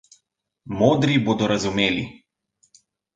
Modri 0.79 1.17
bodo 1.27 1.49
razumeli. 1.51 2.07